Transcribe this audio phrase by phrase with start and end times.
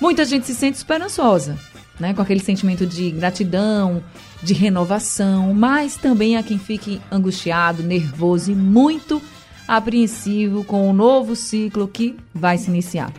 [0.00, 1.56] Muita gente se sente esperançosa,
[1.98, 2.14] né?
[2.14, 4.02] Com aquele sentimento de gratidão,
[4.42, 9.22] de renovação, mas também há quem fique angustiado, nervoso e muito
[9.66, 13.12] apreensivo com o novo ciclo que vai se iniciar.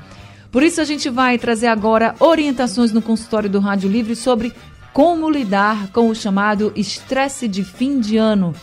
[0.52, 4.54] Por isso a gente vai trazer agora orientações no consultório do Rádio Livre sobre
[4.94, 8.56] como lidar com o chamado estresse de fim de ano.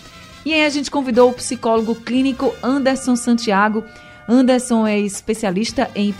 [0.44, 3.84] E aí a gente convidou o psicólogo clínico Anderson Santiago.
[4.26, 6.14] Anderson é especialista em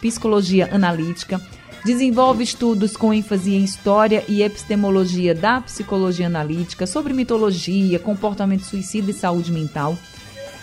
[0.00, 1.40] psicologia analítica,
[1.84, 9.10] desenvolve estudos com ênfase em história e epistemologia da psicologia analítica sobre mitologia, comportamento suicida
[9.10, 9.96] e saúde mental.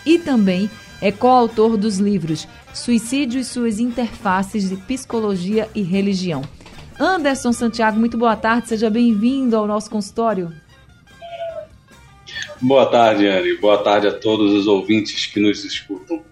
[0.05, 0.69] E também
[1.01, 6.41] é coautor dos livros Suicídio e suas interfaces de psicologia e religião.
[6.99, 10.51] Anderson Santiago, muito boa tarde, seja bem-vindo ao nosso consultório.
[12.61, 13.57] Boa tarde, Anne.
[13.57, 16.23] Boa tarde a todos os ouvintes que nos escutam.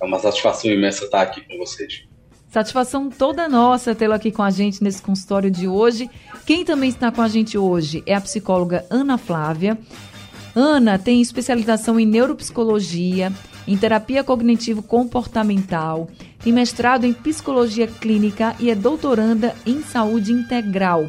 [0.00, 2.09] É uma satisfação imensa estar aqui com vocês.
[2.50, 6.10] Satisfação toda nossa tê-lo aqui com a gente nesse consultório de hoje.
[6.44, 9.78] Quem também está com a gente hoje é a psicóloga Ana Flávia.
[10.52, 13.32] Ana tem especialização em neuropsicologia,
[13.68, 16.08] em terapia cognitivo-comportamental,
[16.42, 21.08] tem mestrado em psicologia clínica e é doutoranda em saúde integral.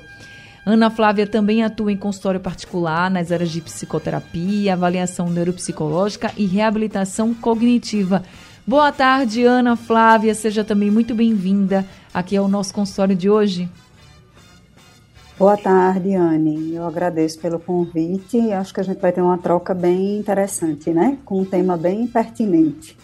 [0.63, 7.33] Ana Flávia também atua em consultório particular nas áreas de psicoterapia, avaliação neuropsicológica e reabilitação
[7.33, 8.21] cognitiva.
[8.65, 10.35] Boa tarde, Ana Flávia.
[10.35, 13.67] Seja também muito bem-vinda aqui ao nosso consultório de hoje.
[15.37, 16.75] Boa tarde, Anne.
[16.75, 20.91] Eu agradeço pelo convite e acho que a gente vai ter uma troca bem interessante,
[20.91, 21.17] né?
[21.25, 22.95] Com um tema bem pertinente.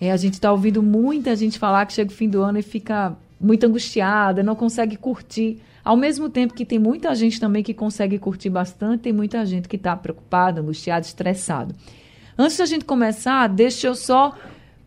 [0.00, 2.62] É, a gente está ouvindo muita gente falar que chega o fim do ano e
[2.62, 7.72] fica muito angustiada, não consegue curtir ao mesmo tempo que tem muita gente também que
[7.72, 11.76] consegue curtir bastante, tem muita gente que está preocupada, angustiada, estressado.
[12.36, 14.34] Antes da gente começar, deixa eu só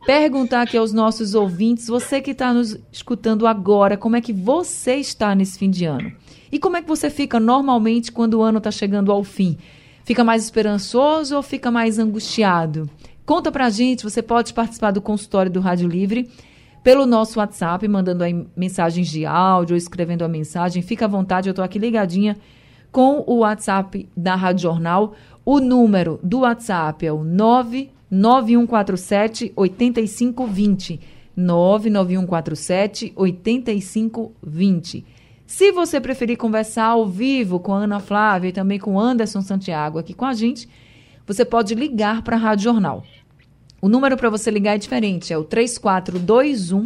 [0.10, 4.96] perguntar aqui aos nossos ouvintes, você que está nos escutando agora, como é que você
[4.96, 6.12] está nesse fim de ano?
[6.52, 9.56] E como é que você fica normalmente quando o ano está chegando ao fim?
[10.04, 12.90] Fica mais esperançoso ou fica mais angustiado?
[13.24, 16.28] Conta pra gente, você pode participar do consultório do Rádio Livre
[16.84, 20.82] pelo nosso WhatsApp, mandando aí mensagens de áudio ou escrevendo a mensagem.
[20.82, 22.36] Fica à vontade, eu estou aqui ligadinha
[22.92, 25.14] com o WhatsApp da Rádio Jornal.
[25.46, 27.24] O número do WhatsApp é o
[28.12, 31.00] 99147 8520.
[31.36, 35.06] 99147 8520.
[35.46, 39.42] Se você preferir conversar ao vivo com a Ana Flávia e também com o Anderson
[39.42, 40.68] Santiago aqui com a gente,
[41.26, 43.04] você pode ligar para a Rádio Jornal.
[43.82, 46.84] O número para você ligar é diferente, é o 3421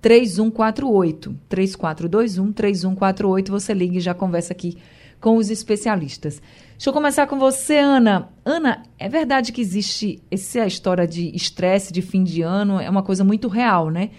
[0.00, 1.34] 3148.
[1.48, 3.52] 3421 3148.
[3.52, 4.76] Você liga e já conversa aqui
[5.20, 6.42] com os especialistas.
[6.82, 8.28] Deixa eu começar com você, Ana.
[8.44, 13.04] Ana, é verdade que existe essa história de estresse de fim de ano, é uma
[13.04, 14.10] coisa muito real, né?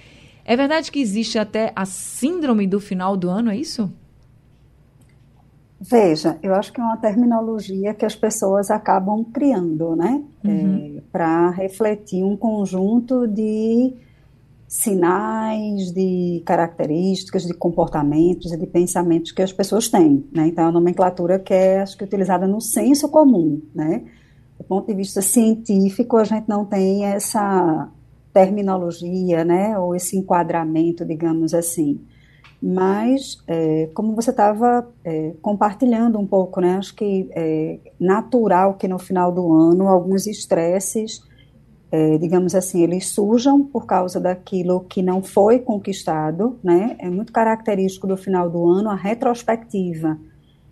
[0.45, 3.91] É verdade que existe até a síndrome do final do ano, é isso?
[5.77, 10.23] Veja, eu acho que é uma terminologia que as pessoas acabam criando, né?
[10.41, 10.99] Uhum.
[10.99, 13.93] É, Para refletir um conjunto de
[14.73, 20.47] sinais, de características, de comportamentos e de pensamentos que as pessoas têm, né?
[20.47, 24.03] Então, uma nomenclatura que é, acho que, utilizada no senso comum, né?
[24.57, 27.87] Do ponto de vista científico, a gente não tem essa
[28.33, 29.77] terminologia, né?
[29.77, 32.01] Ou esse enquadramento, digamos assim.
[32.59, 38.87] Mas, é, como você estava é, compartilhando um pouco, né, acho que é natural que
[38.87, 41.21] no final do ano alguns estresses,
[41.95, 46.95] é, digamos assim, eles surjam por causa daquilo que não foi conquistado, né?
[46.97, 50.17] É muito característico do final do ano a retrospectiva.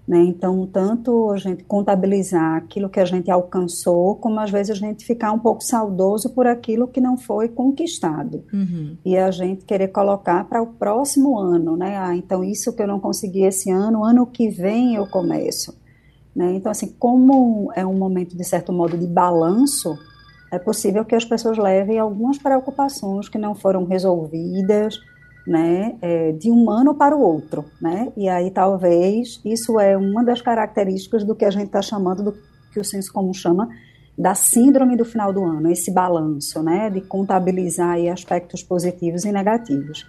[0.08, 0.18] Né?
[0.24, 5.06] Então, tanto a gente contabilizar aquilo que a gente alcançou, como às vezes a gente
[5.06, 8.44] ficar um pouco saudoso por aquilo que não foi conquistado.
[8.52, 8.98] Uhum.
[9.06, 12.00] E a gente querer colocar para o próximo ano, né?
[12.00, 15.80] Ah, então isso que eu não consegui esse ano, ano que vem eu começo.
[16.36, 16.56] Né?
[16.56, 19.96] Então, assim, como é um momento, de certo modo, de balanço,
[20.52, 25.00] é possível que as pessoas levem algumas preocupações que não foram resolvidas,
[25.48, 30.24] né, é, de um ano para o outro, né, e aí talvez isso é uma
[30.24, 32.38] das características do que a gente está chamando, do
[32.72, 33.70] que o senso comum chama,
[34.18, 39.32] da síndrome do final do ano, esse balanço, né, de contabilizar aí aspectos positivos e
[39.32, 40.06] negativos.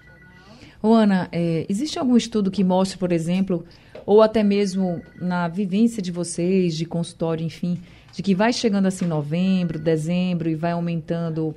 [0.82, 3.64] Ô, Ana, é, existe algum estudo que mostre, por exemplo,
[4.04, 7.80] ou até mesmo na vivência de vocês, de consultório, enfim,
[8.12, 11.54] de que vai chegando assim novembro, dezembro e vai aumentando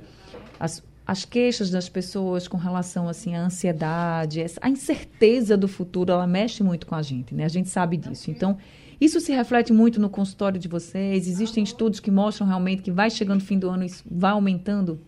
[0.58, 6.26] as, as queixas das pessoas com relação assim à ansiedade, a incerteza do futuro, ela
[6.26, 7.44] mexe muito com a gente, né?
[7.44, 8.30] A gente sabe disso.
[8.30, 8.56] Então,
[9.00, 11.28] isso se reflete muito no consultório de vocês?
[11.28, 14.98] Existem estudos que mostram realmente que vai chegando o fim do ano e vai aumentando?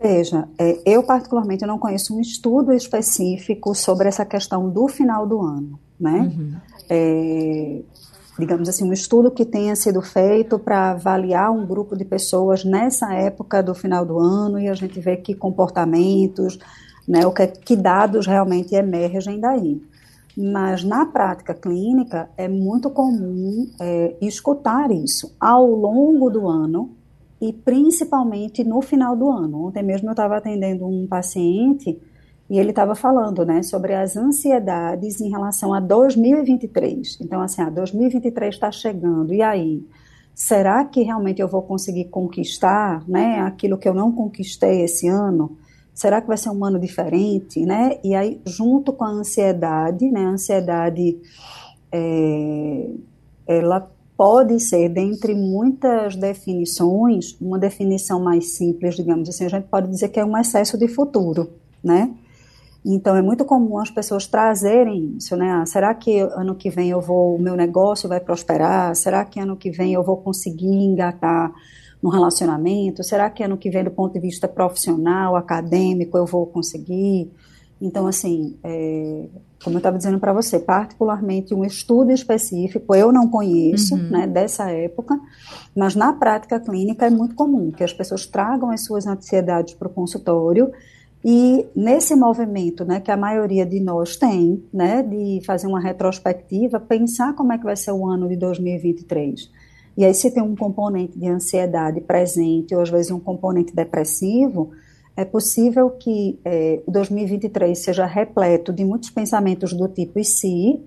[0.00, 5.40] Veja, é, eu particularmente não conheço um estudo específico sobre essa questão do final do
[5.42, 6.20] ano, né?
[6.20, 6.56] Uhum.
[6.88, 7.80] É,
[8.40, 13.14] digamos assim, um estudo que tenha sido feito para avaliar um grupo de pessoas nessa
[13.14, 16.58] época do final do ano e a gente vê que comportamentos,
[17.06, 19.80] né, o que, que dados realmente emergem daí.
[20.36, 26.90] Mas na prática clínica é muito comum é, escutar isso ao longo do ano
[27.40, 29.66] e principalmente no final do ano.
[29.66, 32.00] Ontem mesmo eu estava atendendo um paciente
[32.50, 37.18] e ele estava falando, né, sobre as ansiedades em relação a 2023.
[37.20, 39.86] Então, assim, a 2023 está chegando, e aí?
[40.34, 45.56] Será que realmente eu vou conseguir conquistar, né, aquilo que eu não conquistei esse ano?
[45.94, 48.00] Será que vai ser um ano diferente, né?
[48.02, 51.18] E aí, junto com a ansiedade, né, a ansiedade,
[51.92, 52.90] é,
[53.46, 59.88] ela pode ser, dentre muitas definições, uma definição mais simples, digamos assim, a gente pode
[59.88, 61.50] dizer que é um excesso de futuro,
[61.82, 62.12] né?
[62.84, 65.50] Então é muito comum as pessoas trazerem isso, né?
[65.50, 68.94] Ah, será que ano que vem eu vou, o meu negócio vai prosperar?
[68.96, 71.52] Será que ano que vem eu vou conseguir engatar
[72.02, 73.04] no relacionamento?
[73.04, 77.30] Será que ano que vem, do ponto de vista profissional, acadêmico, eu vou conseguir?
[77.80, 79.26] Então, assim, é,
[79.62, 84.10] como eu estava dizendo para você, particularmente um estudo específico, eu não conheço, uhum.
[84.10, 85.18] né, dessa época,
[85.76, 89.88] mas na prática clínica é muito comum que as pessoas tragam as suas ansiedades para
[89.88, 90.70] o consultório
[91.24, 96.80] e nesse movimento, né, que a maioria de nós tem, né, de fazer uma retrospectiva,
[96.80, 99.50] pensar como é que vai ser o ano de 2023.
[99.96, 104.70] E aí se tem um componente de ansiedade presente, ou às vezes um componente depressivo,
[105.14, 110.80] é possível que é, 2023 seja repleto de muitos pensamentos do tipo e se,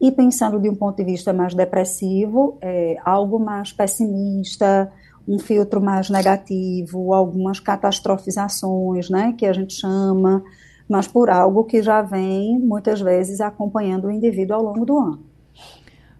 [0.00, 4.92] e pensando de um ponto de vista mais depressivo, é, algo mais pessimista,
[5.26, 10.42] um filtro mais negativo, algumas catastrofizações, né, que a gente chama,
[10.88, 15.22] mas por algo que já vem muitas vezes acompanhando o indivíduo ao longo do ano.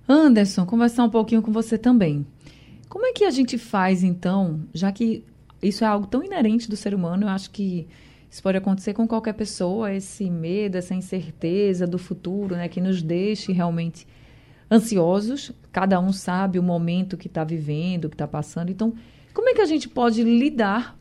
[0.08, 2.26] Anderson, conversar um pouquinho com você também.
[2.88, 5.25] Como é que a gente faz então, já que
[5.62, 7.87] isso é algo tão inerente do ser humano, eu acho que
[8.31, 13.02] isso pode acontecer com qualquer pessoa, esse medo, essa incerteza do futuro, né, que nos
[13.02, 14.06] deixe realmente
[14.72, 15.52] ansiosos.
[15.70, 18.70] Cada um sabe o momento que está vivendo, que está passando.
[18.70, 18.94] Então,
[19.34, 20.96] como é que a gente pode lidar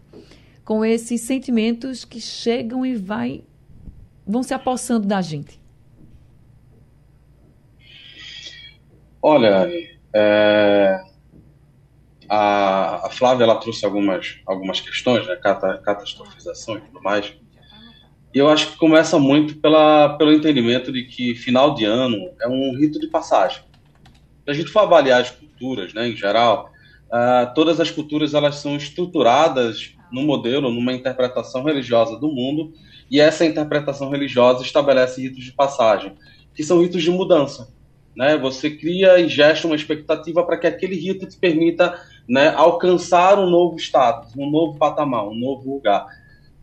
[0.65, 3.43] com esses sentimentos que chegam e vai,
[4.27, 5.59] vão se apossando da gente?
[9.21, 9.69] Olha,
[10.13, 10.99] é,
[12.27, 17.33] a, a Flávia ela trouxe algumas, algumas questões, né, catastrofização e tudo mais.
[18.33, 22.75] Eu acho que começa muito pela, pelo entendimento de que final de ano é um
[22.77, 23.61] rito de passagem.
[24.45, 26.71] Se a gente for avaliar as culturas, né, em geral,
[27.07, 32.73] uh, todas as culturas elas são estruturadas no modelo, numa interpretação religiosa do mundo,
[33.09, 36.13] e essa interpretação religiosa estabelece ritos de passagem,
[36.55, 37.69] que são ritos de mudança.
[38.15, 38.37] Né?
[38.37, 43.49] Você cria e gesta uma expectativa para que aquele rito te permita né, alcançar um
[43.49, 46.05] novo status, um novo patamar, um novo lugar.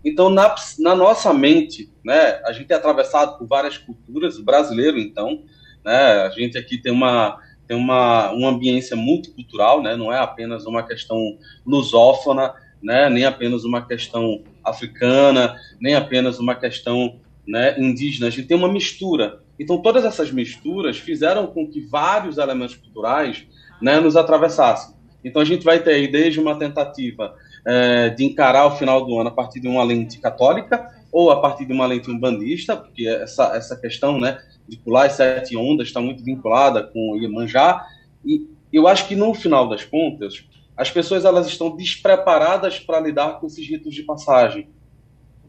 [0.05, 4.99] Então, na, na nossa mente, né, a gente é atravessado por várias culturas, o brasileiro,
[4.99, 5.43] então,
[5.85, 10.67] né, a gente aqui tem uma, tem uma, uma ambiência multicultural, né, não é apenas
[10.67, 18.29] uma questão lusófona, né, nem apenas uma questão africana, nem apenas uma questão né, indígena,
[18.29, 19.43] a gente tem uma mistura.
[19.59, 23.45] Então, todas essas misturas fizeram com que vários elementos culturais
[23.83, 24.99] né, nos atravessassem.
[25.25, 27.35] Então a gente vai ter aí desde uma tentativa
[27.69, 31.39] é, de encarar o final do ano a partir de uma lente católica ou a
[31.39, 35.89] partir de uma lente umbandista, porque essa, essa questão né, de pular as sete ondas
[35.89, 37.87] está muito vinculada com o Iemanjá.
[38.25, 43.39] E eu acho que no final das contas, as pessoas elas estão despreparadas para lidar
[43.39, 44.69] com esses ritos de passagem.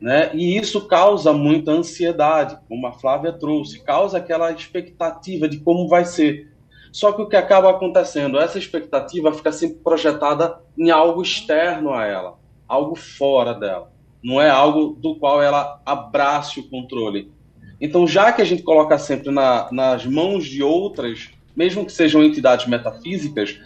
[0.01, 0.29] Né?
[0.33, 6.03] E isso causa muita ansiedade, como a Flávia trouxe, causa aquela expectativa de como vai
[6.03, 6.51] ser.
[6.91, 12.05] Só que o que acaba acontecendo, essa expectativa fica sempre projetada em algo externo a
[12.05, 13.91] ela, algo fora dela.
[14.23, 17.31] Não é algo do qual ela abrace o controle.
[17.79, 22.23] Então, já que a gente coloca sempre na, nas mãos de outras, mesmo que sejam
[22.23, 23.57] entidades metafísicas,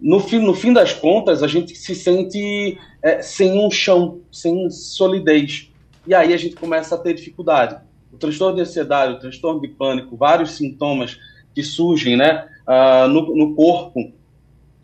[0.00, 4.68] no fim, no fim das contas, a gente se sente é, sem um chão, sem
[4.70, 5.70] solidez.
[6.06, 7.76] e aí a gente começa a ter dificuldade.
[8.12, 11.18] O transtorno de ansiedade, o transtorno de pânico, vários sintomas
[11.54, 14.12] que surgem né, uh, no, no corpo,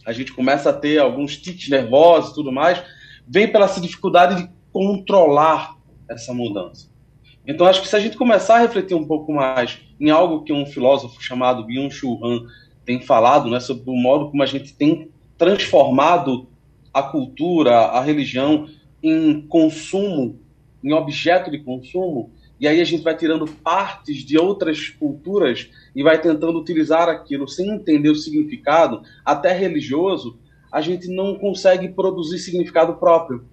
[0.05, 2.83] a gente começa a ter alguns tiques nervosos e tudo mais,
[3.27, 5.77] vem pela essa dificuldade de controlar
[6.09, 6.89] essa mudança.
[7.47, 10.53] Então, acho que se a gente começar a refletir um pouco mais em algo que
[10.53, 12.47] um filósofo chamado Byung-Chul Han
[12.85, 16.49] tem falado, né, sobre o modo como a gente tem transformado
[16.93, 18.69] a cultura, a religião
[19.03, 20.39] em consumo,
[20.83, 22.31] em objeto de consumo,
[22.61, 27.49] e aí a gente vai tirando partes de outras culturas e vai tentando utilizar aquilo
[27.49, 30.39] sem entender o significado, até religioso,
[30.71, 33.47] a gente não consegue produzir significado próprio.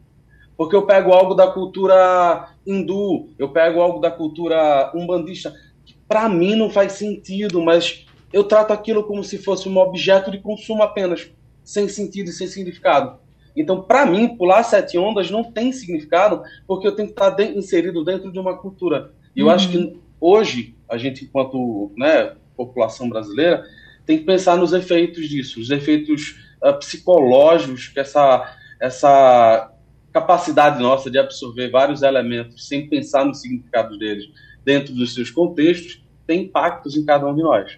[0.58, 6.28] Porque eu pego algo da cultura hindu, eu pego algo da cultura umbandista, que para
[6.28, 10.84] mim não faz sentido, mas eu trato aquilo como se fosse um objeto de consumo
[10.84, 11.32] apenas,
[11.64, 13.20] sem sentido e sem significado.
[13.62, 17.58] Então, para mim, pular sete ondas não tem significado, porque eu tenho que estar de,
[17.58, 19.12] inserido dentro de uma cultura.
[19.36, 20.00] E eu acho que uhum.
[20.22, 23.64] hoje, a gente, enquanto né, população brasileira,
[24.06, 29.72] tem que pensar nos efeitos disso, os efeitos uh, psicológicos que essa, essa
[30.14, 34.30] capacidade nossa de absorver vários elementos sem pensar no significado deles
[34.64, 37.78] dentro dos seus contextos tem impactos em cada um de nós.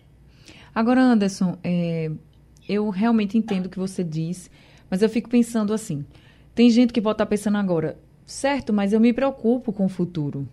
[0.73, 2.09] Agora, Anderson, é,
[2.67, 4.49] eu realmente entendo o que você diz,
[4.89, 6.05] mas eu fico pensando assim:
[6.55, 10.47] tem gente que pode estar pensando agora, certo, mas eu me preocupo com o futuro.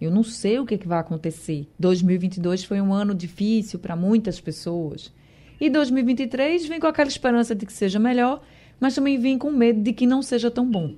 [0.00, 1.68] Eu não sei o que, que vai acontecer.
[1.78, 5.12] 2022 foi um ano difícil para muitas pessoas.
[5.60, 8.42] E 2023 vem com aquela esperança de que seja melhor,
[8.80, 10.96] mas também vem com medo de que não seja tão bom.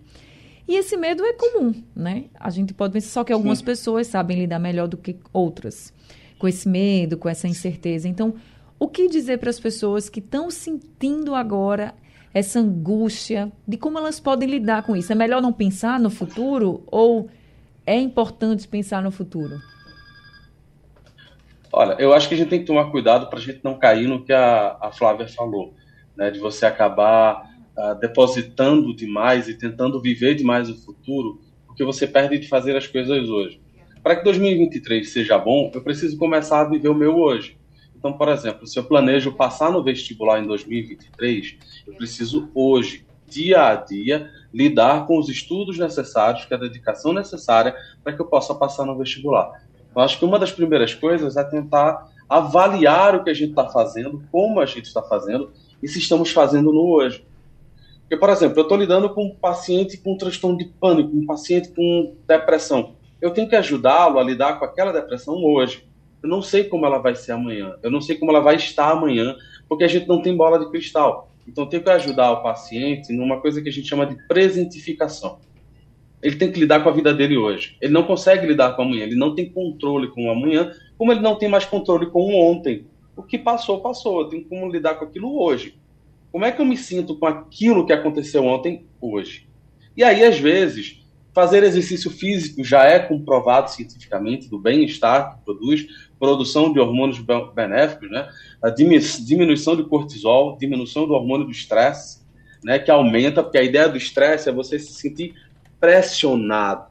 [0.66, 2.24] E esse medo é comum, né?
[2.40, 3.66] A gente pode pensar só que algumas Sim.
[3.66, 5.92] pessoas sabem lidar melhor do que outras
[6.38, 8.08] com esse medo, com essa incerteza.
[8.08, 8.34] Então,
[8.78, 11.94] o que dizer para as pessoas que estão sentindo agora
[12.35, 15.12] essa angústia de como elas podem lidar com isso?
[15.12, 17.31] É melhor não pensar no futuro ou
[17.87, 19.61] é importante pensar no futuro?
[21.73, 24.09] Olha, eu acho que a gente tem que tomar cuidado para a gente não cair
[24.09, 25.75] no que a, a Flávia falou,
[26.17, 32.07] né, de você acabar uh, depositando demais e tentando viver demais o futuro, porque você
[32.07, 33.61] perde de fazer as coisas hoje.
[34.03, 37.57] Para que 2023 seja bom, eu preciso começar a viver o meu hoje.
[38.04, 41.56] Então, por exemplo, se eu planejo passar no vestibular em 2023,
[41.87, 47.75] eu preciso hoje, dia a dia, lidar com os estudos necessários, com a dedicação necessária
[48.02, 49.64] para que eu possa passar no vestibular.
[49.96, 53.70] Eu acho que uma das primeiras coisas é tentar avaliar o que a gente está
[53.70, 55.50] fazendo, como a gente está fazendo
[55.82, 57.25] e se estamos fazendo no hoje.
[58.00, 61.70] Porque, por exemplo, eu estou lidando com um paciente com transtorno de pânico, um paciente
[61.70, 62.96] com depressão.
[63.18, 65.88] Eu tenho que ajudá-lo a lidar com aquela depressão hoje.
[66.25, 67.76] Eu não sei como ela vai ser amanhã.
[67.83, 69.37] Eu não sei como ela vai estar amanhã,
[69.69, 71.31] porque a gente não tem bola de cristal.
[71.47, 75.38] Então, tem que ajudar o paciente numa coisa que a gente chama de presentificação.
[76.23, 77.76] Ele tem que lidar com a vida dele hoje.
[77.78, 79.02] Ele não consegue lidar com amanhã.
[79.02, 82.50] Ele não tem controle com o amanhã, como ele não tem mais controle com o
[82.50, 82.87] ontem.
[83.14, 84.23] O que passou, passou.
[84.23, 85.76] Eu tenho como lidar com aquilo hoje.
[86.33, 89.47] Como é que eu me sinto com aquilo que aconteceu ontem, hoje?
[89.95, 91.04] E aí, às vezes,
[91.35, 95.87] fazer exercício físico já é comprovado cientificamente do bem-estar que produz,
[96.25, 97.19] produção de hormônios
[97.54, 98.26] benéficos, né?
[98.62, 102.23] A diminuição de cortisol, diminuição do hormônio do estresse,
[102.64, 102.78] né?
[102.78, 105.35] Que aumenta, porque a ideia do estresse é você se sentir
[105.78, 106.87] pressionado,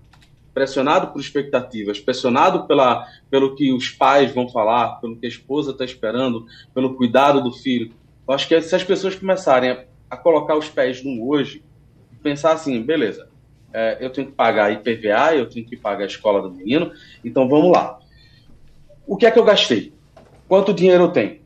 [0.54, 5.72] pressionado por expectativas, pressionado pela, pelo que os pais vão falar, pelo que a esposa
[5.72, 7.92] está esperando, pelo cuidado do filho.
[8.28, 11.64] Eu acho que se as pessoas começarem a, a colocar os pés no hoje,
[12.22, 13.28] pensar assim, beleza,
[13.74, 16.92] é, eu tenho que pagar IPVA, eu tenho que pagar a escola do menino,
[17.26, 18.00] então vamos lá.
[19.06, 19.94] O que é que eu gastei?
[20.48, 21.40] Quanto dinheiro eu tenho?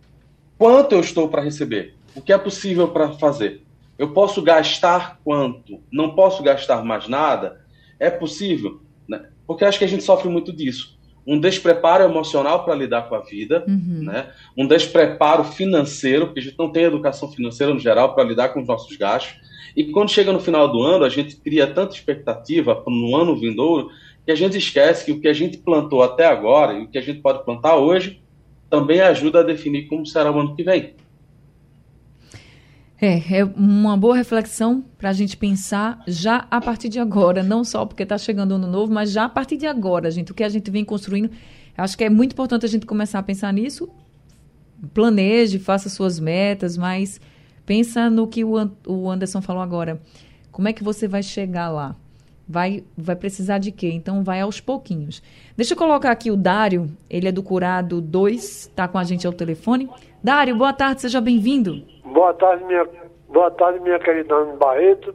[0.57, 1.95] Quanto eu estou para receber?
[2.15, 3.63] O que é possível para fazer?
[3.97, 5.79] Eu posso gastar quanto?
[5.91, 7.61] Não posso gastar mais nada?
[7.99, 8.81] É possível?
[9.07, 9.25] Né?
[9.45, 10.97] Porque acho que a gente sofre muito disso
[11.27, 14.03] um despreparo emocional para lidar com a vida, uhum.
[14.03, 14.31] né?
[14.55, 18.61] um despreparo financeiro, porque a gente não tem educação financeira no geral para lidar com
[18.61, 19.37] os nossos gastos.
[19.75, 23.89] E quando chega no final do ano, a gente cria tanta expectativa no ano vindouro
[24.27, 26.98] que a gente esquece que o que a gente plantou até agora e o que
[26.98, 28.22] a gente pode plantar hoje
[28.69, 30.96] também ajuda a definir como será o ano que vem.
[33.00, 37.63] É, é uma boa reflexão para a gente pensar já a partir de agora, não
[37.63, 40.36] só porque está chegando o ano novo, mas já a partir de agora, gente, o
[40.36, 41.31] que a gente vem construindo.
[41.77, 43.88] Acho que é muito importante a gente começar a pensar nisso.
[44.93, 47.22] Planeje, faça suas metas, mas
[47.65, 50.01] pensa no que o Anderson falou agora.
[50.51, 51.96] Como é que você vai chegar lá?
[52.48, 53.89] Vai, vai precisar de quê?
[53.94, 55.22] Então vai aos pouquinhos.
[55.56, 59.27] Deixa eu colocar aqui o Dário, ele é do Curado 2, está com a gente
[59.27, 59.89] ao telefone.
[60.24, 61.84] Dário, boa tarde, seja bem-vindo.
[62.06, 62.88] Boa tarde, minha,
[63.27, 65.13] boa tarde, minha querida Ana Barreto.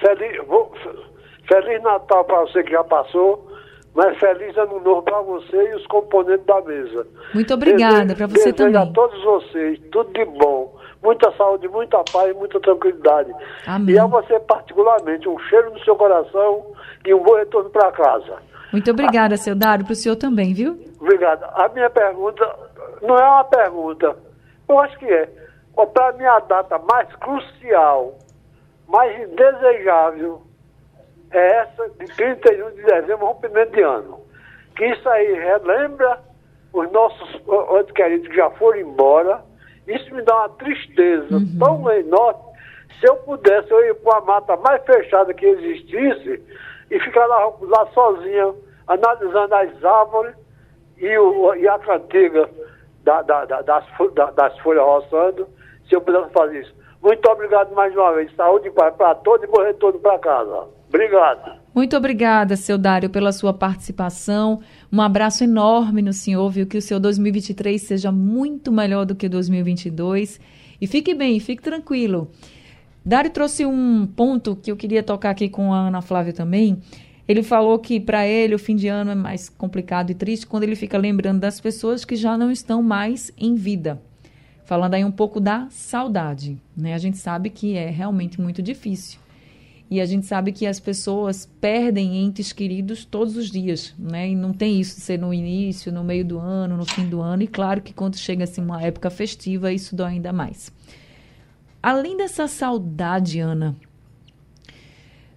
[0.00, 0.72] Feliz, vou,
[1.48, 3.46] Feliz Natal para você que já passou
[3.94, 7.06] Mas feliz ano novo para você e os componentes da mesa.
[7.34, 8.80] Muito obrigada para você também.
[8.80, 10.71] a todos vocês tudo de bom.
[11.02, 13.32] Muita saúde, muita paz e muita tranquilidade.
[13.66, 13.94] Amém.
[13.94, 16.64] E a você particularmente, um cheiro no seu coração
[17.04, 18.36] e um bom retorno para casa.
[18.72, 20.78] Muito obrigada, seu Dário, para o senhor também, viu?
[21.00, 21.44] Obrigado.
[21.44, 22.48] A minha pergunta
[23.02, 24.16] não é uma pergunta,
[24.68, 25.28] eu acho que é.
[25.92, 28.18] Para mim, a data mais crucial,
[28.86, 30.42] mais indesejável,
[31.32, 34.20] é essa de 31 de dezembro, rompimento de ano.
[34.76, 36.20] Que isso aí relembra
[36.72, 39.42] os nossos outros queridos que já foram embora.
[39.96, 41.58] Isso me dá uma tristeza uhum.
[41.58, 42.52] tão enorme.
[43.00, 46.42] Se eu pudesse, eu ir para a mata mais fechada que existisse
[46.90, 48.54] e ficar lá, lá sozinha,
[48.86, 50.34] analisando as árvores
[50.98, 52.48] e, o, e a cantiga
[53.02, 53.84] da, da, da, das,
[54.34, 55.48] das folhas roçando,
[55.88, 56.74] se eu pudesse fazer isso.
[57.02, 58.32] Muito obrigado mais uma vez.
[58.36, 60.68] Saúde e paz para todos e bom retorno para casa.
[60.88, 61.61] Obrigado.
[61.74, 64.60] Muito obrigada, seu Dário, pela sua participação.
[64.92, 66.66] Um abraço enorme no senhor, viu?
[66.66, 70.38] Que o seu 2023 seja muito melhor do que 2022.
[70.78, 72.30] E fique bem, fique tranquilo.
[73.02, 76.76] Dário trouxe um ponto que eu queria tocar aqui com a Ana Flávia também.
[77.26, 80.64] Ele falou que para ele o fim de ano é mais complicado e triste quando
[80.64, 84.02] ele fica lembrando das pessoas que já não estão mais em vida.
[84.66, 86.92] Falando aí um pouco da saudade, né?
[86.92, 89.22] A gente sabe que é realmente muito difícil.
[89.92, 94.30] E a gente sabe que as pessoas perdem entes queridos todos os dias, né?
[94.30, 97.20] E não tem isso de ser no início, no meio do ano, no fim do
[97.20, 97.42] ano.
[97.42, 100.72] E claro que quando chega assim uma época festiva, isso dói ainda mais.
[101.82, 103.76] Além dessa saudade, Ana,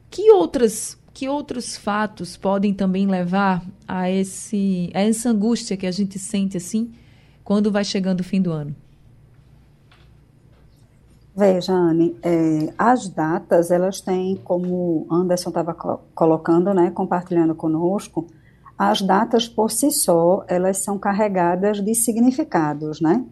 [0.10, 5.92] que outras que outros fatos podem também levar a esse a essa angústia que a
[5.92, 6.94] gente sente assim
[7.44, 8.74] quando vai chegando o fim do ano?
[11.38, 18.26] Veja, Anne, é, as datas, elas têm, como Anderson estava colocando, né, compartilhando conosco,
[18.78, 23.26] as datas por si só, elas são carregadas de significados, né?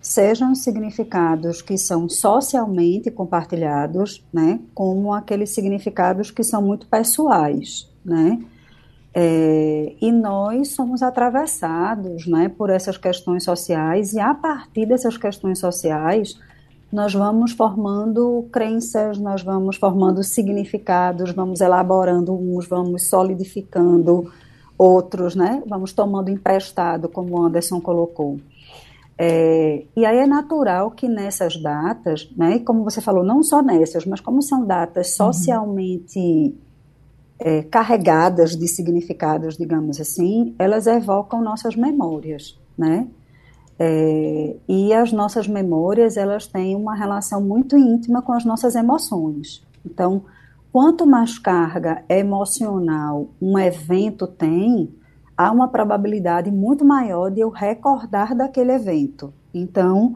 [0.00, 4.60] Sejam significados que são socialmente compartilhados, né?
[4.72, 8.40] Como aqueles significados que são muito pessoais, né?
[9.12, 15.58] É, e nós somos atravessados, né, por essas questões sociais e a partir dessas questões
[15.58, 16.38] sociais
[16.92, 24.30] nós vamos formando crenças, nós vamos formando significados, vamos elaborando uns, vamos solidificando
[24.76, 25.62] outros, né?
[25.66, 28.40] Vamos tomando emprestado, como o Anderson colocou.
[29.22, 33.62] É, e aí é natural que nessas datas, né, e como você falou, não só
[33.62, 35.26] nessas, mas como são datas uhum.
[35.26, 36.54] socialmente uhum.
[37.38, 43.06] é, carregadas de significados, digamos assim, elas evocam nossas memórias, né?
[43.82, 49.66] É, e as nossas memórias, elas têm uma relação muito íntima com as nossas emoções.
[49.86, 50.24] Então,
[50.70, 54.94] quanto mais carga emocional um evento tem,
[55.34, 59.32] há uma probabilidade muito maior de eu recordar daquele evento.
[59.54, 60.12] Então,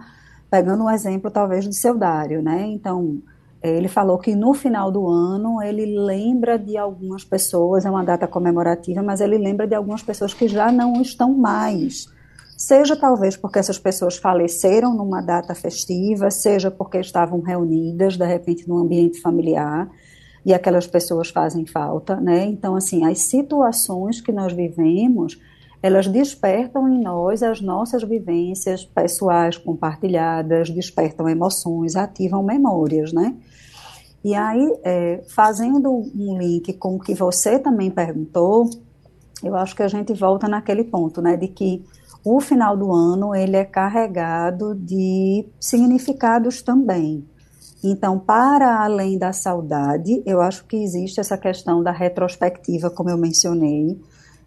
[0.50, 2.66] pegando um exemplo talvez do seu Dário, né?
[2.66, 3.22] Então,
[3.62, 8.28] ele falou que no final do ano ele lembra de algumas pessoas, é uma data
[8.28, 12.12] comemorativa, mas ele lembra de algumas pessoas que já não estão mais
[12.56, 18.68] seja talvez porque essas pessoas faleceram numa data festiva, seja porque estavam reunidas, de repente,
[18.68, 19.90] num ambiente familiar,
[20.44, 22.44] e aquelas pessoas fazem falta, né?
[22.44, 25.38] Então, assim, as situações que nós vivemos,
[25.82, 33.34] elas despertam em nós as nossas vivências pessoais compartilhadas, despertam emoções, ativam memórias, né?
[34.22, 38.68] E aí, é, fazendo um link com o que você também perguntou,
[39.42, 41.84] eu acho que a gente volta naquele ponto, né, de que
[42.24, 47.24] o final do ano ele é carregado de significados também.
[47.82, 53.18] Então, para além da saudade, eu acho que existe essa questão da retrospectiva, como eu
[53.18, 54.00] mencionei.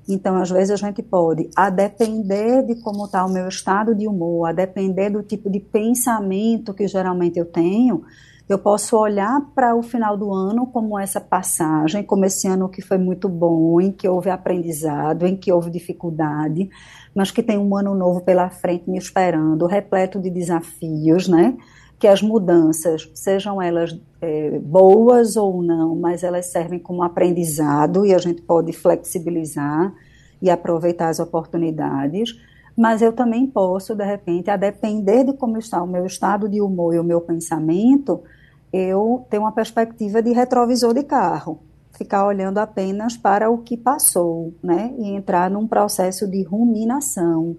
[0.10, 4.08] Então, às vezes a gente pode, a depender de como está o meu estado de
[4.08, 8.02] humor, a depender do tipo de pensamento que geralmente eu tenho,
[8.50, 12.82] eu posso olhar para o final do ano como essa passagem, como esse ano que
[12.82, 16.70] foi muito bom, em que houve aprendizado, em que houve dificuldade,
[17.14, 21.58] mas que tem um ano novo pela frente me esperando, repleto de desafios, né?
[22.00, 28.14] Que as mudanças, sejam elas é, boas ou não, mas elas servem como aprendizado e
[28.14, 29.94] a gente pode flexibilizar
[30.42, 32.30] e aproveitar as oportunidades.
[32.78, 36.62] Mas eu também posso, de repente, a depender de como está o meu estado de
[36.62, 38.22] humor e o meu pensamento,
[38.72, 41.60] eu ter uma perspectiva de retrovisor de carro
[41.98, 44.94] ficar olhando apenas para o que passou, né?
[45.00, 47.58] E entrar num processo de ruminação.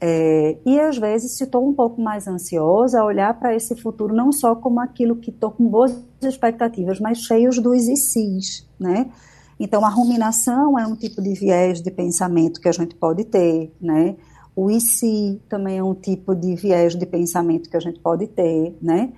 [0.00, 4.30] É, e às vezes, se estou um pouco mais ansiosa, olhar para esse futuro não
[4.30, 9.10] só como aquilo que estou com boas expectativas, mas cheios dos e sis, né?
[9.58, 13.72] Então, a ruminação é um tipo de viés de pensamento que a gente pode ter,
[13.80, 14.16] né?
[14.54, 18.26] O e se também é um tipo de viés de pensamento que a gente pode
[18.26, 19.12] ter, né?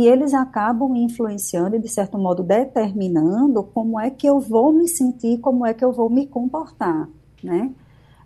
[0.00, 4.88] E eles acabam influenciando e, de certo modo, determinando como é que eu vou me
[4.88, 7.06] sentir, como é que eu vou me comportar,
[7.44, 7.70] né?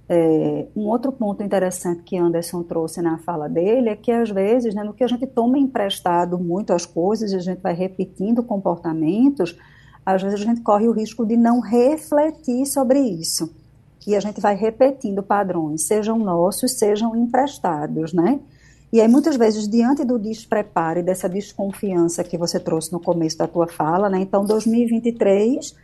[0.09, 4.73] É, um outro ponto interessante que Anderson trouxe na fala dele é que, às vezes,
[4.73, 9.59] né, no que a gente toma emprestado muito as coisas, a gente vai repetindo comportamentos,
[10.07, 13.53] às vezes a gente corre o risco de não refletir sobre isso.
[14.07, 18.39] E a gente vai repetindo padrões, sejam nossos, sejam emprestados, né?
[18.95, 23.37] E aí, muitas vezes, diante do despreparo e dessa desconfiança que você trouxe no começo
[23.37, 24.21] da tua fala, né?
[24.21, 25.75] Então, 2023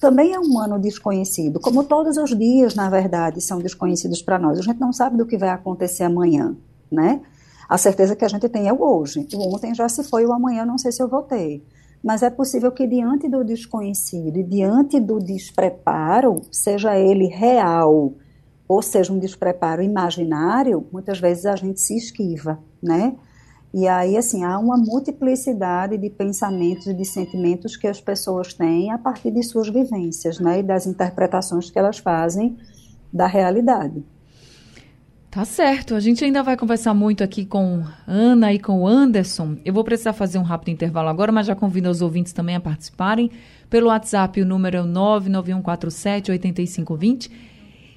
[0.00, 4.58] também é um ano desconhecido, como todos os dias, na verdade, são desconhecidos para nós.
[4.58, 6.56] A gente não sabe do que vai acontecer amanhã,
[6.90, 7.20] né?
[7.68, 9.28] A certeza que a gente tem é o hoje.
[9.34, 11.62] O ontem já se foi, o amanhã não sei se eu vou ter
[12.02, 18.12] mas é possível que diante do desconhecido e diante do despreparo, seja ele real
[18.66, 23.16] ou seja um despreparo imaginário, muitas vezes a gente se esquiva, né?
[23.72, 28.92] E aí, assim, há uma multiplicidade de pensamentos e de sentimentos que as pessoas têm
[28.92, 30.60] a partir de suas vivências, né?
[30.60, 32.56] E das interpretações que elas fazem
[33.12, 34.04] da realidade.
[35.28, 35.96] Tá certo.
[35.96, 39.56] A gente ainda vai conversar muito aqui com Ana e com Anderson.
[39.64, 42.60] Eu vou precisar fazer um rápido intervalo agora, mas já convido os ouvintes também a
[42.60, 43.28] participarem.
[43.68, 47.53] Pelo WhatsApp, o número é 991478520.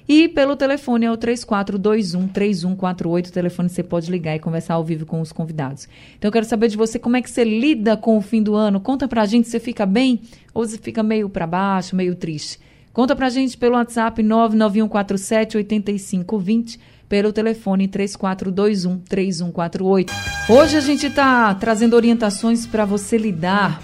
[0.08, 3.28] E pelo telefone é o 3421-3148.
[3.28, 5.86] O telefone você pode ligar e conversar ao vivo com os convidados.
[6.16, 8.54] Então eu quero saber de você como é que você lida com o fim do
[8.54, 8.80] ano.
[8.80, 10.22] Conta pra gente se você fica bem
[10.54, 12.58] ou se fica meio para baixo, meio triste.
[12.90, 20.10] Conta pra gente pelo WhatsApp 991478520 pelo telefone 3421 3148.
[20.48, 23.82] Hoje a gente está trazendo orientações para você lidar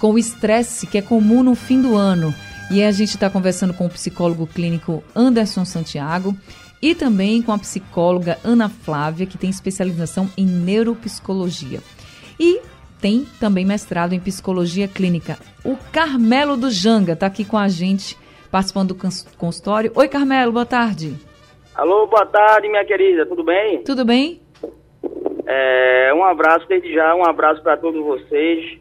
[0.00, 2.34] com o estresse que é comum no fim do ano.
[2.70, 6.36] E a gente está conversando com o psicólogo clínico Anderson Santiago
[6.80, 11.80] e também com a psicóloga Ana Flávia, que tem especialização em neuropsicologia.
[12.38, 12.60] E
[13.00, 15.36] tem também mestrado em psicologia clínica.
[15.64, 18.16] O Carmelo do Janga está aqui com a gente,
[18.52, 19.90] participando do consultório.
[19.96, 21.16] Oi, Carmelo, boa tarde.
[21.74, 23.82] Alô, boa tarde, minha querida, tudo bem?
[23.82, 24.40] Tudo bem?
[25.44, 28.78] É, um abraço desde já, um abraço para todos vocês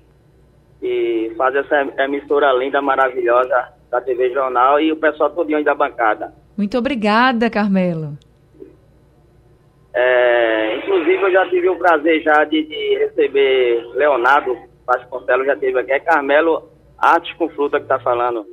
[0.80, 5.74] e fazer essa emissora linda, maravilhosa da TV Jornal e o pessoal todo aí da
[5.76, 6.34] bancada.
[6.58, 8.18] Muito obrigada, Carmelo.
[9.94, 15.80] É, inclusive, eu já tive o prazer já de, de receber Leonardo Vasconcelos, já teve
[15.80, 15.92] aqui.
[15.92, 18.46] É Carmelo Artes com Fruta que está falando.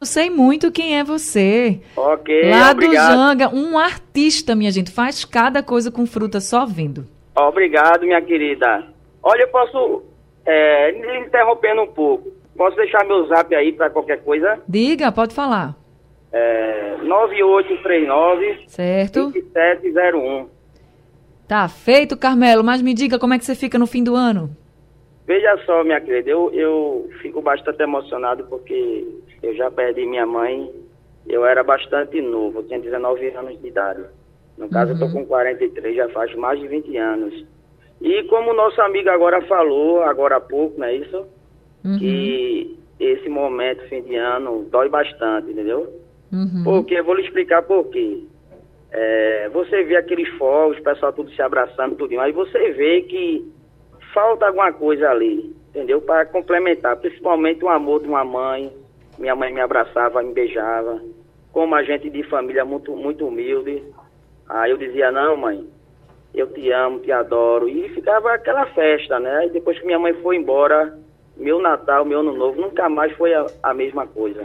[0.00, 1.80] Eu sei muito quem é você.
[1.96, 3.10] Ok, Lá obrigado.
[3.12, 4.90] do Janga, um artista, minha gente.
[4.90, 7.06] Faz cada coisa com fruta só vendo.
[7.36, 8.84] Obrigado, minha querida.
[9.22, 10.02] Olha, eu posso,
[10.44, 14.60] é, interrompendo um pouco, posso deixar meu zap aí para qualquer coisa?
[14.68, 15.74] Diga, pode falar.
[16.32, 19.30] É, 9839 Certo.
[19.32, 20.48] 2701.
[21.46, 22.64] Tá feito, Carmelo.
[22.64, 24.56] Mas me diga como é que você fica no fim do ano.
[25.26, 29.06] Veja só, minha querida, eu, eu fico bastante emocionado porque
[29.42, 30.68] eu já perdi minha mãe,
[31.28, 34.02] eu era bastante novo, eu tinha 19 anos de idade.
[34.58, 37.44] No caso, eu tô com 43, já faz mais de 20 anos.
[38.00, 41.24] E como o nosso amigo agora falou, agora há pouco, não é isso?
[41.84, 41.98] Uhum.
[41.98, 45.92] Que esse momento, fim de ano, dói bastante, entendeu?
[46.32, 46.62] Uhum.
[46.64, 48.24] Porque, eu vou lhe explicar por quê.
[48.90, 53.50] É, você vê aqueles fogos, o pessoal tudo se abraçando, tudo, aí você vê que
[54.12, 56.00] falta alguma coisa ali, entendeu?
[56.00, 58.70] Para complementar, principalmente o amor de uma mãe.
[59.18, 61.02] Minha mãe me abraçava, me beijava.
[61.52, 63.82] Como a gente de família muito, muito humilde.
[64.48, 65.66] Aí eu dizia, não, mãe,
[66.34, 67.68] eu te amo, te adoro.
[67.68, 69.46] E ficava aquela festa, né?
[69.46, 70.98] E depois que minha mãe foi embora,
[71.36, 74.44] meu Natal, meu Ano Novo, nunca mais foi a, a mesma coisa.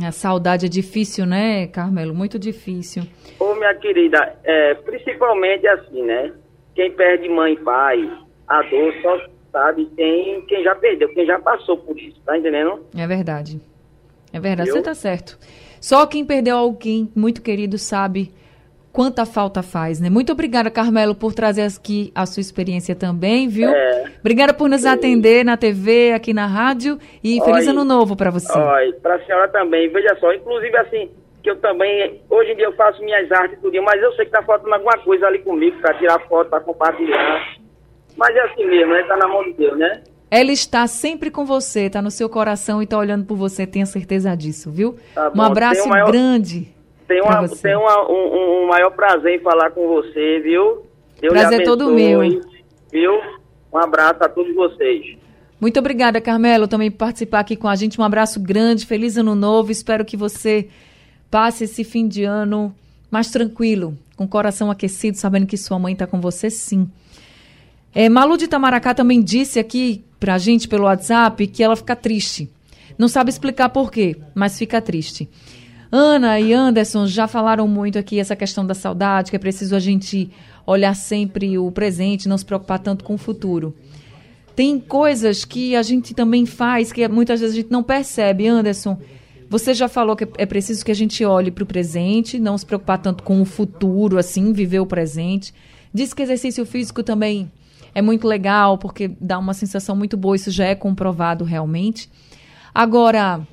[0.00, 2.14] A saudade é difícil, né, Carmelo?
[2.14, 3.02] Muito difícil.
[3.38, 6.32] Ô, minha querida, é, principalmente assim, né?
[6.74, 8.10] Quem perde mãe e pai,
[8.48, 9.20] a dor só
[9.52, 12.86] sabe quem, quem já perdeu, quem já passou por isso, tá entendendo?
[12.96, 13.60] É verdade.
[14.32, 15.38] É verdade, você tá certo.
[15.78, 18.32] Só quem perdeu alguém muito querido sabe
[18.92, 20.10] quanta falta faz, né?
[20.10, 23.70] Muito obrigada, Carmelo, por trazer aqui a sua experiência também, viu?
[23.70, 24.12] É.
[24.20, 27.70] Obrigada por nos atender na TV, aqui na rádio e feliz Oi.
[27.70, 28.52] ano novo para você.
[28.56, 31.10] Olha, pra senhora também, veja só, inclusive assim,
[31.42, 34.26] que eu também, hoje em dia eu faço minhas artes e tudo, mas eu sei
[34.26, 37.56] que tá faltando alguma coisa ali comigo pra tirar foto, pra compartilhar.
[38.16, 39.02] Mas é assim mesmo, né?
[39.04, 40.02] Tá na mão de Deus, né?
[40.30, 43.84] Ela está sempre com você, tá no seu coração e tá olhando por você, tenha
[43.86, 44.96] certeza disso, viu?
[45.14, 46.68] Tá um bom, abraço tem o maior- grande.
[47.12, 50.82] Tem, pra uma, tem uma, um, um- maior prazer em falar com você, viu?
[51.20, 52.40] Deus Prazer é todo abençoe, meu, hein?
[52.90, 53.12] Viu?
[53.72, 55.16] Um abraço a todos vocês.
[55.60, 58.00] Muito obrigada, Carmelo, também por participar aqui com a gente.
[58.00, 59.70] Um abraço grande, feliz ano novo.
[59.70, 60.68] Espero que você
[61.30, 62.74] passe esse fim de ano
[63.10, 66.90] mais tranquilo, com o coração aquecido, sabendo que sua mãe está com você, sim.
[67.94, 72.50] É, Malu de Tamaracá também disse aqui pra gente pelo WhatsApp que ela fica triste.
[72.98, 75.28] Não sabe explicar por quê, mas fica triste.
[75.94, 79.78] Ana e Anderson já falaram muito aqui essa questão da saudade, que é preciso a
[79.78, 80.30] gente
[80.66, 83.76] olhar sempre o presente, não se preocupar tanto com o futuro.
[84.56, 88.48] Tem coisas que a gente também faz que muitas vezes a gente não percebe.
[88.48, 88.98] Anderson,
[89.50, 92.64] você já falou que é preciso que a gente olhe para o presente, não se
[92.64, 95.52] preocupar tanto com o futuro, assim, viver o presente.
[95.92, 97.52] Diz que exercício físico também
[97.94, 102.08] é muito legal, porque dá uma sensação muito boa, isso já é comprovado realmente.
[102.74, 103.46] Agora,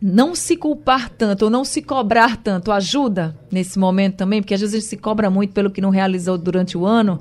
[0.00, 4.60] não se culpar tanto ou não se cobrar tanto ajuda nesse momento também, porque às
[4.60, 7.20] vezes a gente se cobra muito pelo que não realizou durante o ano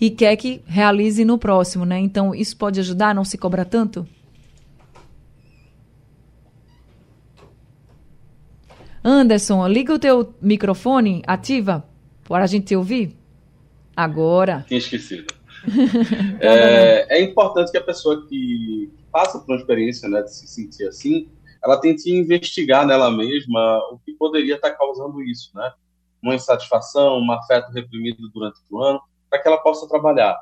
[0.00, 1.98] e quer que realize no próximo, né?
[1.98, 4.06] Então, isso pode ajudar a não se cobrar tanto?
[9.04, 11.84] Anderson, liga o teu microfone, ativa,
[12.26, 13.14] para a gente te ouvir.
[13.94, 14.64] Agora.
[14.66, 15.26] Tinha esquecido.
[16.40, 20.86] é, é, importante que a pessoa que passa por uma experiência né, de se sentir
[20.86, 21.28] assim,
[21.64, 25.72] ela tente investigar nela mesma o que poderia estar causando isso, né?
[26.22, 29.00] Uma insatisfação, um afeto reprimido durante o ano,
[29.30, 30.38] para que ela possa trabalhar.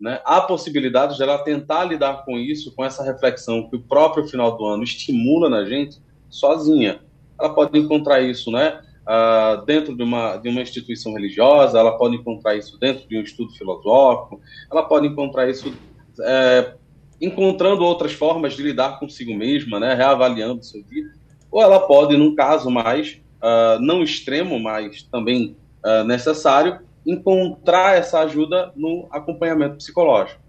[0.00, 0.20] Né?
[0.24, 4.56] Há possibilidade de ela tentar lidar com isso, com essa reflexão que o próprio final
[4.56, 7.02] do ano estimula na gente, sozinha.
[7.38, 8.80] Ela pode encontrar isso, né?
[9.02, 13.22] Uh, dentro de uma, de uma instituição religiosa, ela pode encontrar isso dentro de um
[13.22, 15.74] estudo filosófico, ela pode encontrar isso
[16.20, 16.74] é,
[17.20, 21.10] encontrando outras formas de lidar consigo mesma, né, reavaliando seu vida,
[21.50, 28.20] ou ela pode, num caso mais uh, não extremo, mas também uh, necessário, encontrar essa
[28.20, 30.40] ajuda no acompanhamento psicológico.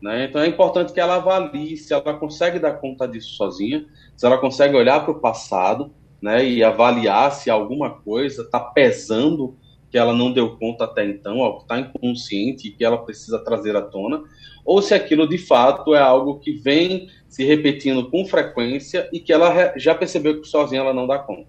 [0.00, 0.24] Né?
[0.24, 3.86] Então é importante que ela avalie se ela consegue dar conta disso sozinha,
[4.16, 9.56] se ela consegue olhar para o passado né, e avaliar se alguma coisa está pesando
[9.90, 13.38] que ela não deu conta até então, algo que está inconsciente e que ela precisa
[13.38, 14.22] trazer à tona,
[14.68, 19.32] ou se aquilo de fato é algo que vem se repetindo com frequência e que
[19.32, 21.48] ela já percebeu que sozinha ela não dá conta.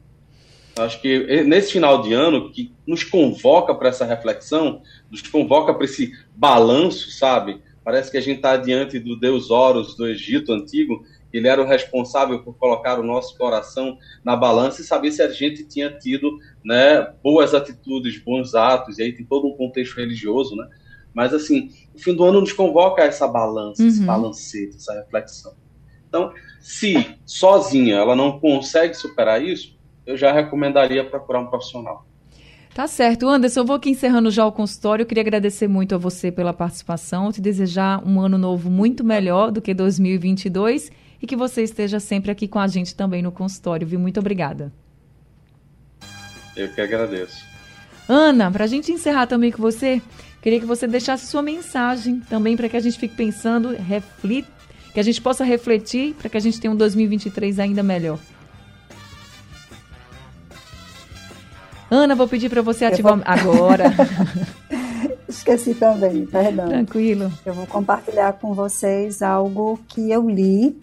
[0.77, 5.83] Acho que nesse final de ano, que nos convoca para essa reflexão, nos convoca para
[5.83, 7.61] esse balanço, sabe?
[7.83, 11.03] Parece que a gente está diante do Deus Horus do Egito antigo,
[11.33, 15.29] ele era o responsável por colocar o nosso coração na balança e saber se a
[15.29, 20.55] gente tinha tido né, boas atitudes, bons atos, e aí tem todo um contexto religioso,
[20.55, 20.69] né?
[21.13, 23.87] Mas, assim, o fim do ano nos convoca a essa balança, uhum.
[23.87, 25.53] esse balancete, essa reflexão.
[26.07, 32.05] Então, se sozinha ela não consegue superar isso, eu já recomendaria procurar um profissional.
[32.73, 33.27] Tá certo.
[33.27, 35.03] Anderson, eu vou aqui encerrando já o consultório.
[35.03, 39.51] Eu queria agradecer muito a você pela participação, te desejar um ano novo muito melhor
[39.51, 40.91] do que 2022
[41.21, 43.99] e que você esteja sempre aqui com a gente também no consultório, viu?
[43.99, 44.71] Muito obrigada.
[46.55, 47.45] Eu que agradeço.
[48.07, 50.01] Ana, para a gente encerrar também com você,
[50.41, 54.49] queria que você deixasse sua mensagem também para que a gente fique pensando, reflita,
[54.93, 58.19] que a gente possa refletir para que a gente tenha um 2023 ainda melhor.
[61.91, 63.23] Ana, vou pedir para você ativar vou...
[63.25, 63.85] agora.
[65.27, 66.67] Esqueci também, perdão.
[66.67, 67.31] Tranquilo.
[67.45, 70.79] Eu vou compartilhar com vocês algo que eu li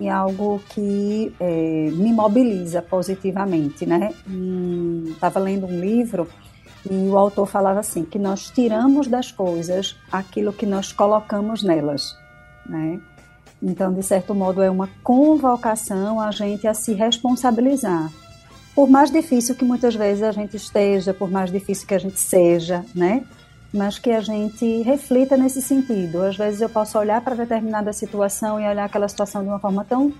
[0.00, 4.12] e algo que é, me mobiliza positivamente, né?
[5.10, 6.28] Estava lendo um livro
[6.90, 12.16] e o autor falava assim que nós tiramos das coisas aquilo que nós colocamos nelas,
[12.66, 13.00] né?
[13.62, 18.10] Então, de certo modo, é uma convocação a gente a se responsabilizar.
[18.74, 22.20] Por mais difícil que muitas vezes a gente esteja, por mais difícil que a gente
[22.20, 23.24] seja, né?
[23.74, 26.22] mas que a gente reflita nesse sentido.
[26.22, 29.84] Às vezes eu posso olhar para determinada situação e olhar aquela situação de uma forma
[29.84, 30.12] tão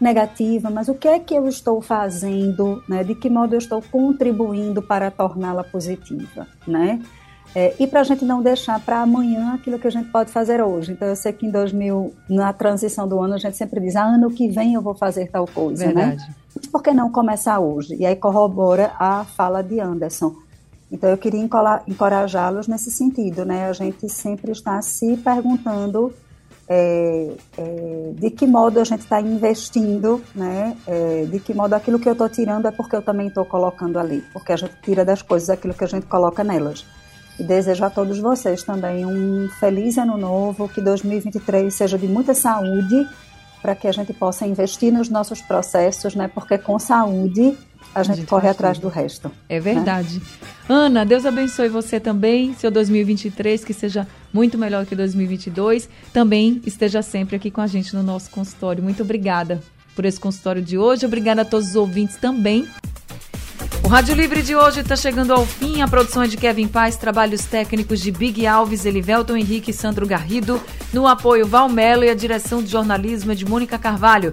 [0.00, 3.02] negativa, mas o que é que eu estou fazendo, né?
[3.02, 7.00] De que modo eu estou contribuindo para torná-la positiva, né?
[7.54, 10.62] É, e para a gente não deixar para amanhã aquilo que a gente pode fazer
[10.62, 10.92] hoje.
[10.92, 14.04] Então, eu sei que em 2000, na transição do ano, a gente sempre diz: ah,
[14.04, 15.92] ano que vem eu vou fazer tal coisa, né?
[15.92, 16.28] Verdade.
[16.28, 16.34] né?
[16.54, 17.96] Mas por que não começar hoje?
[17.96, 20.34] E aí corrobora a fala de Anderson.
[20.90, 21.40] Então, eu queria
[21.86, 23.66] encorajá-los nesse sentido, né?
[23.68, 26.12] A gente sempre está se perguntando
[26.68, 30.76] é, é, de que modo a gente está investindo, né?
[30.86, 33.98] É, de que modo aquilo que eu estou tirando é porque eu também estou colocando
[33.98, 36.84] ali, porque a gente tira das coisas aquilo que a gente coloca nelas.
[37.38, 42.34] E desejo a todos vocês também um feliz ano novo, que 2023 seja de muita
[42.34, 43.06] saúde,
[43.62, 46.28] para que a gente possa investir nos nossos processos, né?
[46.28, 47.56] Porque com saúde
[47.94, 49.30] a gente, a gente corre atrás do resto.
[49.48, 49.60] É né?
[49.60, 50.18] verdade.
[50.18, 50.24] Né?
[50.68, 55.88] Ana, Deus abençoe você também, seu 2023, que seja muito melhor que 2022.
[56.12, 58.82] Também esteja sempre aqui com a gente no nosso consultório.
[58.82, 59.60] Muito obrigada
[59.94, 61.06] por esse consultório de hoje.
[61.06, 62.68] Obrigada a todos os ouvintes também.
[63.82, 65.80] O Rádio Livre de hoje está chegando ao fim.
[65.80, 70.06] A produção é de Kevin Paz, trabalhos técnicos de Big Alves, Elivelton Henrique e Sandro
[70.06, 70.60] Garrido.
[70.92, 74.32] No apoio, Valmelo e a direção de jornalismo é de Mônica Carvalho.